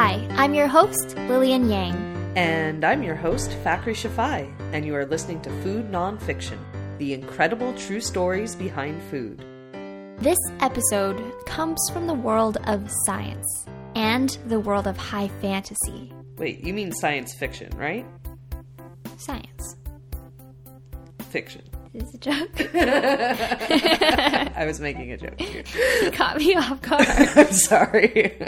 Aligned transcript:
Hi, 0.00 0.24
I'm 0.36 0.54
your 0.54 0.68
host, 0.68 1.16
Lillian 1.26 1.68
Yang. 1.68 1.96
And 2.36 2.84
I'm 2.84 3.02
your 3.02 3.16
host, 3.16 3.50
Fakhri 3.64 3.96
Shafai, 3.96 4.48
and 4.72 4.86
you 4.86 4.94
are 4.94 5.04
listening 5.04 5.40
to 5.40 5.50
Food 5.62 5.90
Nonfiction, 5.90 6.56
the 6.98 7.14
incredible 7.14 7.74
true 7.74 8.00
stories 8.00 8.54
behind 8.54 9.02
food. 9.10 9.44
This 10.20 10.38
episode 10.60 11.20
comes 11.46 11.80
from 11.92 12.06
the 12.06 12.14
world 12.14 12.58
of 12.68 12.88
science 13.06 13.66
and 13.96 14.38
the 14.46 14.60
world 14.60 14.86
of 14.86 14.96
high 14.96 15.26
fantasy. 15.40 16.12
Wait, 16.36 16.60
you 16.60 16.72
mean 16.72 16.92
science 16.92 17.34
fiction, 17.34 17.76
right? 17.76 18.06
Science. 19.16 19.74
Fiction. 21.30 21.67
Is 21.94 22.14
a 22.14 22.18
joke? 22.18 22.50
I 22.74 24.64
was 24.66 24.78
making 24.78 25.12
a 25.12 25.16
joke 25.16 25.40
you 26.02 26.10
caught 26.10 26.36
me 26.36 26.54
off 26.54 26.82
guard. 26.82 27.06
I'm 27.08 27.52
sorry. 27.52 28.38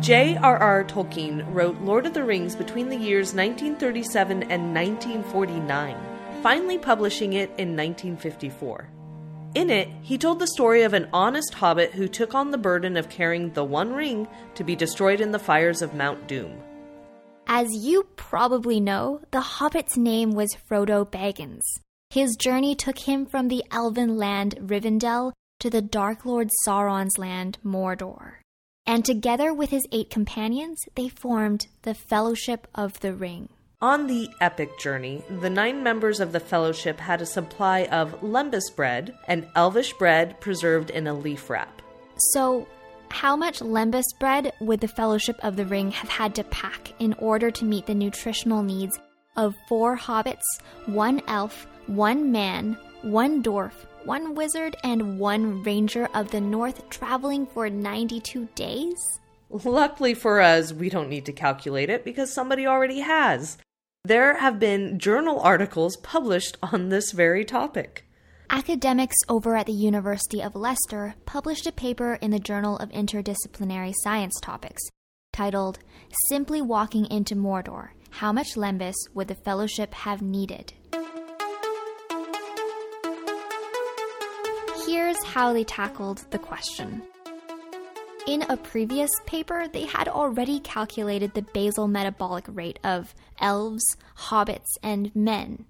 J.R.R. 0.00 0.84
Tolkien 0.84 1.54
wrote 1.54 1.80
Lord 1.80 2.06
of 2.06 2.14
the 2.14 2.24
Rings 2.24 2.56
between 2.56 2.88
the 2.88 2.96
years 2.96 3.34
1937 3.34 4.42
and 4.44 4.74
1949, 4.74 5.96
finally 6.42 6.78
publishing 6.78 7.34
it 7.34 7.50
in 7.56 7.76
1954. 7.76 8.90
In 9.54 9.70
it, 9.70 9.88
he 10.02 10.18
told 10.18 10.40
the 10.40 10.48
story 10.48 10.82
of 10.82 10.92
an 10.92 11.08
honest 11.12 11.54
hobbit 11.54 11.92
who 11.92 12.08
took 12.08 12.34
on 12.34 12.50
the 12.50 12.58
burden 12.58 12.96
of 12.96 13.08
carrying 13.08 13.52
the 13.52 13.64
One 13.64 13.94
Ring 13.94 14.26
to 14.56 14.64
be 14.64 14.74
destroyed 14.74 15.20
in 15.20 15.30
the 15.30 15.38
fires 15.38 15.80
of 15.80 15.94
Mount 15.94 16.26
Doom. 16.26 16.60
As 17.46 17.68
you 17.72 18.06
probably 18.16 18.80
know, 18.80 19.20
the 19.30 19.40
hobbit's 19.40 19.96
name 19.96 20.32
was 20.32 20.56
Frodo 20.68 21.04
Baggins. 21.04 21.62
His 22.10 22.36
journey 22.36 22.74
took 22.74 22.98
him 22.98 23.26
from 23.26 23.48
the 23.48 23.64
elven 23.70 24.16
land 24.16 24.56
Rivendell 24.60 25.32
to 25.60 25.70
the 25.70 25.82
Dark 25.82 26.24
Lord 26.24 26.50
Sauron's 26.66 27.18
land 27.18 27.58
Mordor. 27.64 28.36
And 28.86 29.04
together 29.04 29.52
with 29.52 29.70
his 29.70 29.86
eight 29.92 30.10
companions, 30.10 30.78
they 30.94 31.08
formed 31.08 31.66
the 31.82 31.94
Fellowship 31.94 32.66
of 32.74 33.00
the 33.00 33.14
Ring. 33.14 33.48
On 33.80 34.06
the 34.06 34.28
epic 34.40 34.78
journey, 34.78 35.22
the 35.40 35.50
nine 35.50 35.82
members 35.82 36.20
of 36.20 36.32
the 36.32 36.40
fellowship 36.40 36.98
had 37.00 37.20
a 37.20 37.26
supply 37.26 37.84
of 37.84 38.22
lembas 38.22 38.74
bread, 38.74 39.14
an 39.28 39.46
elvish 39.54 39.92
bread 39.94 40.40
preserved 40.40 40.90
in 40.90 41.06
a 41.06 41.14
leaf 41.14 41.50
wrap. 41.50 41.82
So, 42.32 42.66
how 43.10 43.36
much 43.36 43.60
lembas 43.60 44.04
bread 44.18 44.52
would 44.60 44.80
the 44.80 44.88
Fellowship 44.88 45.38
of 45.42 45.56
the 45.56 45.66
Ring 45.66 45.90
have 45.90 46.08
had 46.08 46.34
to 46.34 46.44
pack 46.44 46.92
in 46.98 47.12
order 47.14 47.50
to 47.50 47.64
meet 47.64 47.86
the 47.86 47.94
nutritional 47.94 48.62
needs 48.62 48.98
of 49.36 49.54
four 49.68 49.96
hobbits, 49.96 50.42
one 50.86 51.22
elf, 51.26 51.66
one 51.86 52.30
man, 52.32 52.76
one 53.02 53.42
dwarf, 53.42 53.72
one 54.04 54.34
wizard, 54.34 54.76
and 54.84 55.18
one 55.18 55.62
ranger 55.62 56.08
of 56.14 56.30
the 56.30 56.40
north 56.40 56.88
traveling 56.90 57.46
for 57.46 57.68
92 57.68 58.48
days? 58.54 59.20
Luckily 59.50 60.14
for 60.14 60.40
us, 60.40 60.72
we 60.72 60.88
don't 60.88 61.08
need 61.08 61.26
to 61.26 61.32
calculate 61.32 61.90
it 61.90 62.04
because 62.04 62.32
somebody 62.32 62.66
already 62.66 63.00
has. 63.00 63.58
There 64.04 64.38
have 64.38 64.58
been 64.58 64.98
journal 64.98 65.40
articles 65.40 65.96
published 65.98 66.58
on 66.62 66.88
this 66.88 67.12
very 67.12 67.44
topic. 67.44 68.06
Academics 68.54 69.16
over 69.28 69.56
at 69.56 69.66
the 69.66 69.72
University 69.72 70.40
of 70.40 70.54
Leicester 70.54 71.16
published 71.26 71.66
a 71.66 71.72
paper 71.72 72.14
in 72.22 72.30
the 72.30 72.38
Journal 72.38 72.76
of 72.76 72.88
Interdisciplinary 72.90 73.92
Science 74.04 74.38
Topics 74.40 74.80
titled 75.32 75.80
Simply 76.28 76.62
Walking 76.62 77.04
into 77.06 77.34
Mordor 77.34 77.88
How 78.10 78.32
Much 78.32 78.54
Lembas 78.54 78.94
Would 79.12 79.26
the 79.26 79.34
Fellowship 79.34 79.92
Have 79.92 80.22
Needed? 80.22 80.72
Here's 84.86 85.20
how 85.24 85.52
they 85.52 85.64
tackled 85.64 86.24
the 86.30 86.38
question. 86.38 87.02
In 88.28 88.42
a 88.42 88.56
previous 88.56 89.10
paper, 89.26 89.66
they 89.66 89.86
had 89.86 90.06
already 90.06 90.60
calculated 90.60 91.34
the 91.34 91.42
basal 91.42 91.88
metabolic 91.88 92.44
rate 92.46 92.78
of 92.84 93.16
elves, 93.40 93.96
hobbits, 94.16 94.70
and 94.80 95.10
men. 95.12 95.64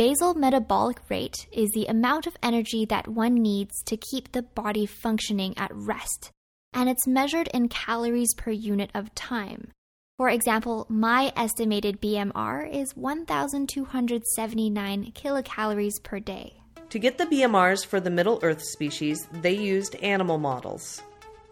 Basal 0.00 0.32
metabolic 0.32 0.96
rate 1.10 1.46
is 1.52 1.68
the 1.72 1.84
amount 1.84 2.26
of 2.26 2.34
energy 2.42 2.86
that 2.86 3.06
one 3.06 3.34
needs 3.34 3.82
to 3.82 3.98
keep 3.98 4.32
the 4.32 4.40
body 4.40 4.86
functioning 4.86 5.52
at 5.58 5.70
rest, 5.74 6.30
and 6.72 6.88
it's 6.88 7.06
measured 7.06 7.48
in 7.48 7.68
calories 7.68 8.32
per 8.34 8.50
unit 8.50 8.90
of 8.94 9.14
time. 9.14 9.72
For 10.16 10.30
example, 10.30 10.86
my 10.88 11.34
estimated 11.36 12.00
BMR 12.00 12.72
is 12.72 12.96
1,279 12.96 15.12
kilocalories 15.12 16.02
per 16.02 16.18
day. 16.18 16.54
To 16.88 16.98
get 16.98 17.18
the 17.18 17.26
BMRs 17.26 17.84
for 17.84 18.00
the 18.00 18.08
Middle 18.08 18.40
Earth 18.42 18.62
species, 18.62 19.28
they 19.42 19.52
used 19.52 19.96
animal 19.96 20.38
models. 20.38 21.02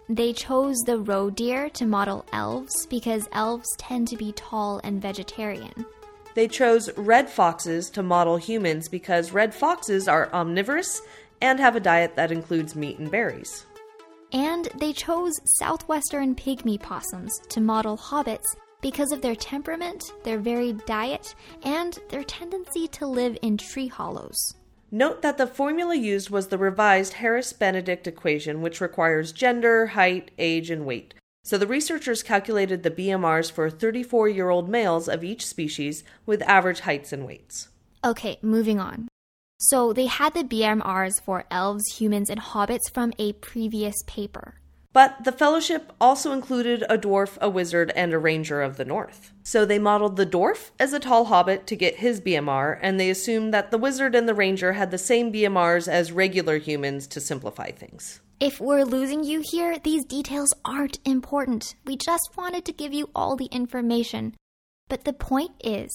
They 0.09 0.33
chose 0.33 0.79
the 0.87 1.01
roe 1.01 1.29
deer 1.29 1.69
to 1.69 1.85
model 1.85 2.25
elves 2.33 2.87
because 2.87 3.29
elves 3.33 3.69
tend 3.77 4.09
to 4.09 4.17
be 4.17 4.33
tall 4.33 4.81
and 4.85 5.03
vegetarian. 5.03 5.85
They 6.35 6.49
chose 6.49 6.91
red 6.97 7.29
foxes 7.29 7.91
to 7.91 8.03
model 8.03 8.37
humans 8.37 8.89
because 8.89 9.33
red 9.33 9.55
foxes 9.55 10.09
are 10.09 10.33
omnivorous 10.33 11.03
and 11.41 11.59
have 11.59 11.77
a 11.77 11.81
diet 11.81 12.17
that 12.17 12.33
includes 12.33 12.75
meat 12.75 12.99
and 12.99 13.11
berries. 13.11 13.67
And 14.33 14.69
they 14.77 14.93
chose 14.93 15.33
southwestern 15.59 16.35
pygmy 16.35 16.81
possums 16.81 17.39
to 17.49 17.61
model 17.61 17.97
hobbits 17.97 18.57
because 18.81 19.11
of 19.11 19.23
their 19.23 19.35
temperament, 19.35 20.13
their 20.23 20.39
varied 20.39 20.85
diet, 20.87 21.35
and 21.65 21.99
their 22.11 22.25
tendency 22.25 22.87
to 22.89 23.07
live 23.07 23.37
in 23.43 23.57
tree 23.57 23.89
hollows. 23.89 24.55
Note 24.91 25.23
that 25.23 25.37
the 25.37 25.47
formula 25.47 25.95
used 25.95 26.31
was 26.31 26.49
the 26.49 26.59
revised 26.59 27.15
Harris 27.15 27.53
Benedict 27.53 28.07
equation, 28.07 28.63
which 28.63 28.81
requires 28.81 29.33
gender, 29.33 29.89
height, 29.89 30.31
age, 30.39 30.71
and 30.71 30.87
weight. 30.87 31.15
So 31.49 31.57
the 31.57 31.67
researchers 31.67 32.23
calculated 32.23 32.83
the 32.83 32.91
BMRs 32.91 33.51
for 33.51 33.71
34 33.71 34.29
year 34.29 34.51
old 34.51 34.69
males 34.69 35.09
of 35.09 35.25
each 35.25 35.47
species 35.47 36.05
with 36.27 36.43
average 36.43 36.81
heights 36.81 37.11
and 37.11 37.25
weights. 37.25 37.69
Okay, 38.05 38.39
moving 38.43 38.79
on. 38.79 39.09
So 39.59 39.95
they 39.95 40.05
had 40.05 40.35
the 40.35 40.45
BMRs 40.45 41.23
for 41.23 41.47
elves, 41.51 41.85
humans, 41.97 42.29
and 42.29 42.39
hobbits 42.39 42.91
from 42.93 43.15
a 43.19 43.33
previous 43.33 43.95
paper. 44.07 44.57
But 44.93 45.25
the 45.25 45.33
fellowship 45.33 45.91
also 45.99 46.33
included 46.33 46.85
a 46.91 46.99
dwarf, 46.99 47.39
a 47.39 47.49
wizard, 47.49 47.93
and 47.97 48.13
a 48.13 48.19
ranger 48.19 48.61
of 48.61 48.77
the 48.77 48.85
north. 48.85 49.33
So 49.43 49.65
they 49.65 49.79
modeled 49.79 50.17
the 50.17 50.27
dwarf 50.27 50.73
as 50.79 50.93
a 50.93 51.01
tall 51.01 51.25
hobbit 51.27 51.67
to 51.69 51.77
get 51.77 51.97
his 51.97 52.21
BMR, 52.21 52.79
and 52.83 53.01
they 53.01 53.09
assumed 53.09 53.55
that 53.55 53.71
the 53.71 53.79
wizard 53.79 54.15
and 54.15 54.29
the 54.29 54.35
ranger 54.35 54.75
had 54.75 54.91
the 54.91 54.99
same 54.99 55.33
BMRs 55.33 55.89
as 55.89 56.13
regular 56.13 56.59
humans 56.59 57.07
to 57.07 57.23
simplify 57.23 57.71
things. 57.71 58.21
If 58.41 58.61
we're 58.61 58.85
losing 58.85 59.25
you 59.25 59.43
here, 59.45 59.79
these 59.79 60.05
details 60.05 60.51
aren't 60.65 61.01
important. 61.05 61.75
We 61.85 61.97
just 61.97 62.31
wanted 62.37 62.65
to 62.67 62.73
give 62.73 62.93
you 62.93 63.11
all 63.15 63.35
the 63.35 63.47
information. 63.47 64.35
But 64.89 65.05
the 65.05 65.13
point 65.13 65.53
is, 65.65 65.91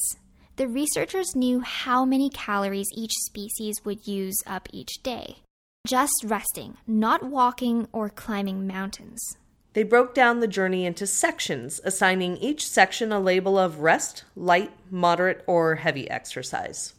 the 0.58 0.68
researchers 0.68 1.36
knew 1.36 1.62
how 1.62 2.04
many 2.04 2.30
calories 2.30 2.90
each 2.94 3.14
species 3.14 3.86
would 3.86 4.06
use 4.08 4.36
up 4.46 4.68
each 4.74 5.02
day 5.04 5.38
just 5.86 6.24
resting, 6.24 6.78
not 6.88 7.24
walking 7.24 7.88
or 7.92 8.10
climbing 8.10 8.66
mountains. 8.66 9.38
They 9.74 9.84
broke 9.84 10.14
down 10.14 10.40
the 10.40 10.48
journey 10.48 10.86
into 10.86 11.06
sections, 11.06 11.82
assigning 11.84 12.38
each 12.38 12.66
section 12.66 13.12
a 13.12 13.20
label 13.20 13.58
of 13.58 13.80
rest, 13.80 14.24
light, 14.36 14.72
moderate, 14.90 15.44
or 15.46 15.76
heavy 15.76 16.10
exercise. 16.10 16.94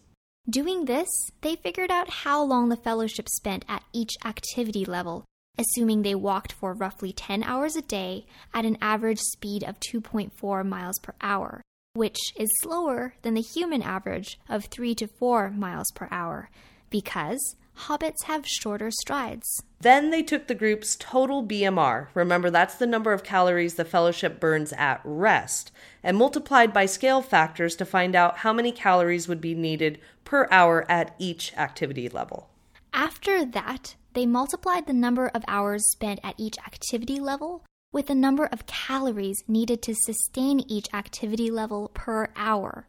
Doing 0.50 0.84
this, 0.84 1.08
they 1.40 1.56
figured 1.56 1.90
out 1.90 2.10
how 2.10 2.42
long 2.42 2.68
the 2.68 2.76
fellowship 2.76 3.28
spent 3.28 3.64
at 3.68 3.84
each 3.94 4.16
activity 4.22 4.84
level, 4.84 5.24
assuming 5.58 6.02
they 6.02 6.14
walked 6.14 6.52
for 6.52 6.72
roughly 6.72 7.12
10 7.12 7.42
hours 7.42 7.76
a 7.76 7.82
day 7.82 8.26
at 8.52 8.64
an 8.64 8.78
average 8.80 9.20
speed 9.20 9.62
of 9.62 9.80
2.4 9.80 10.66
miles 10.66 10.98
per 10.98 11.14
hour, 11.20 11.62
which 11.94 12.18
is 12.36 12.50
slower 12.62 13.14
than 13.22 13.34
the 13.34 13.40
human 13.40 13.82
average 13.82 14.38
of 14.48 14.66
3 14.66 14.94
to 14.94 15.06
4 15.06 15.50
miles 15.50 15.90
per 15.94 16.08
hour, 16.10 16.50
because 16.90 17.56
hobbits 17.76 18.24
have 18.24 18.46
shorter 18.46 18.90
strides. 18.90 19.62
Then 19.80 20.10
they 20.10 20.22
took 20.22 20.46
the 20.46 20.54
group's 20.54 20.96
total 20.96 21.46
BMR, 21.46 22.08
remember 22.14 22.50
that's 22.50 22.76
the 22.76 22.86
number 22.86 23.12
of 23.12 23.24
calories 23.24 23.74
the 23.74 23.84
fellowship 23.84 24.40
burns 24.40 24.72
at 24.74 25.00
rest, 25.04 25.72
and 26.02 26.16
multiplied 26.16 26.72
by 26.72 26.86
scale 26.86 27.20
factors 27.20 27.76
to 27.76 27.84
find 27.84 28.14
out 28.14 28.38
how 28.38 28.52
many 28.52 28.72
calories 28.72 29.28
would 29.28 29.40
be 29.40 29.54
needed 29.54 29.98
per 30.24 30.48
hour 30.50 30.90
at 30.90 31.14
each 31.18 31.52
activity 31.56 32.08
level. 32.08 32.48
After 32.92 33.44
that, 33.44 33.96
they 34.14 34.26
multiplied 34.26 34.86
the 34.86 34.92
number 34.92 35.28
of 35.28 35.44
hours 35.46 35.90
spent 35.90 36.20
at 36.22 36.38
each 36.38 36.56
activity 36.66 37.20
level 37.20 37.64
with 37.92 38.06
the 38.06 38.14
number 38.14 38.46
of 38.46 38.66
calories 38.66 39.44
needed 39.46 39.82
to 39.82 39.94
sustain 39.94 40.60
each 40.68 40.88
activity 40.92 41.50
level 41.50 41.90
per 41.94 42.28
hour. 42.36 42.88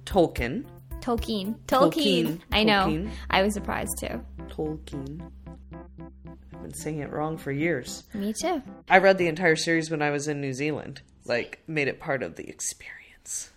Tolkien. 0.05 0.64
Tolkien. 1.00 1.58
Tolkien. 1.67 1.67
Tolkien. 1.67 2.41
I 2.52 2.62
know. 2.62 2.87
Tolkien. 2.87 3.11
I 3.31 3.43
was 3.43 3.52
surprised 3.52 3.99
too. 3.99 4.25
Tolkien. 4.46 5.29
I've 6.52 6.62
been 6.62 6.73
saying 6.73 7.00
it 7.00 7.11
wrong 7.11 7.37
for 7.37 7.50
years. 7.50 8.05
Me 8.14 8.32
too. 8.32 8.62
I 8.88 8.99
read 8.99 9.19
the 9.19 9.26
entire 9.26 9.56
series 9.56 9.91
when 9.91 10.00
I 10.00 10.11
was 10.11 10.29
in 10.29 10.41
New 10.41 10.52
Zealand. 10.52 11.02
Like, 11.25 11.64
made 11.67 11.88
it 11.88 11.99
part 11.99 12.23
of 12.23 12.37
the 12.37 12.49
experience. 12.49 13.50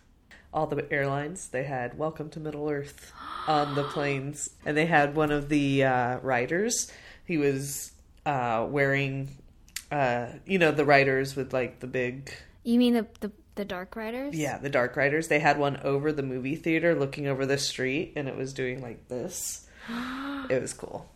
All 0.51 0.66
the 0.66 0.92
airlines, 0.92 1.50
they 1.50 1.63
had 1.63 1.95
Welcome 1.95 2.31
to 2.31 2.39
Middle 2.39 2.68
Earth 2.72 3.13
on 3.45 3.75
the 3.75 3.84
planes. 3.94 4.50
And 4.66 4.75
they 4.75 4.88
had 4.88 5.16
one 5.16 5.31
of 5.31 5.48
the 5.48 5.84
uh, 5.84 6.18
riders. 6.22 6.92
He 7.24 7.38
was 7.38 7.92
uh, 8.27 8.65
wearing, 8.69 9.29
uh, 9.91 10.27
you 10.45 10.59
know, 10.59 10.71
the 10.71 10.85
riders 10.85 11.35
with 11.35 11.53
like 11.53 11.79
the 11.79 11.88
big, 11.88 12.31
You 12.63 12.77
mean 12.77 12.94
the 12.94 13.07
the, 13.21 13.31
the 13.56 13.65
Dark 13.65 13.95
Riders? 13.95 14.35
yeah, 14.35 14.57
the 14.57 14.69
dark 14.69 14.95
riders. 14.95 15.27
They 15.29 15.39
had 15.39 15.57
one 15.57 15.77
over 15.83 16.12
the 16.12 16.21
movie 16.24 16.56
theater 16.56 16.94
looking 16.94 17.25
over 17.27 17.45
the 17.45 17.57
street 17.57 18.13
and 18.15 18.27
it 18.27 18.35
was 18.35 18.53
doing 18.53 18.81
like 18.81 19.07
this. 19.07 19.65
It 20.50 20.62
was 20.62 20.74
cool. 20.74 21.09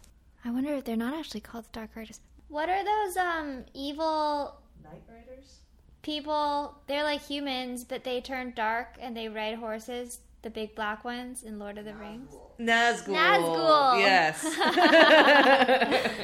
I 0.43 0.49
wonder 0.51 0.73
if 0.73 0.83
they're 0.85 0.97
not 0.97 1.13
actually 1.13 1.41
called 1.41 1.65
the 1.65 1.71
Dark 1.79 1.91
Riders. 1.95 2.19
What 2.49 2.67
are 2.69 2.83
those 2.83 3.15
um 3.17 3.63
evil 3.73 4.55
Night 4.83 5.03
Riders? 5.07 5.57
people? 6.01 6.75
They're 6.87 7.03
like 7.03 7.21
humans, 7.21 7.83
but 7.83 8.03
they 8.03 8.21
turn 8.21 8.53
dark 8.55 8.95
and 8.99 9.15
they 9.15 9.29
ride 9.29 9.55
horses. 9.59 10.19
The 10.43 10.49
big 10.49 10.73
black 10.75 11.05
ones 11.05 11.43
in 11.43 11.59
Lord 11.59 11.77
of 11.77 11.85
the 11.85 11.93
Rings. 11.93 12.31
Nazgul. 12.59 13.15
Nazgul. 13.15 13.99
Yes. 13.99 14.43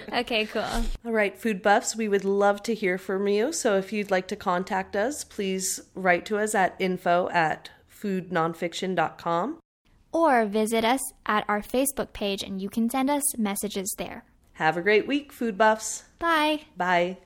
Okay, 0.18 0.46
cool. 0.48 0.64
All 1.06 1.12
right, 1.12 1.38
food 1.38 1.62
buffs, 1.62 1.96
we 1.96 2.08
would 2.08 2.26
love 2.26 2.64
to 2.64 2.74
hear 2.74 2.98
from 2.98 3.28
you. 3.28 3.52
So 3.52 3.78
if 3.78 3.94
you'd 3.94 4.10
like 4.10 4.28
to 4.30 4.36
contact 4.36 4.96
us, 4.96 5.24
please 5.24 5.80
write 5.94 6.26
to 6.26 6.40
us 6.40 6.56
at 6.56 6.76
info 6.80 7.30
at 7.30 7.70
foodnonfiction.com. 8.02 9.60
Or 10.12 10.46
visit 10.46 10.84
us 10.84 11.02
at 11.28 11.46
our 11.48 11.62
Facebook 11.62 12.14
page 12.14 12.42
and 12.42 12.60
you 12.60 12.70
can 12.70 12.90
send 12.90 13.12
us 13.12 13.38
messages 13.38 13.94
there. 14.00 14.24
Have 14.54 14.78
a 14.78 14.82
great 14.82 15.06
week, 15.06 15.32
food 15.32 15.56
buffs. 15.58 16.06
Bye. 16.18 16.62
Bye. 16.76 17.18